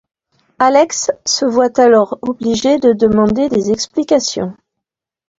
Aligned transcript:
Alex 0.57 1.11
se 1.25 1.45
voit 1.45 1.79
alors 1.79 2.17
obligé 2.23 2.79
de 2.79 2.91
demander 2.91 3.49
des 3.49 3.69
explications. 3.71 4.55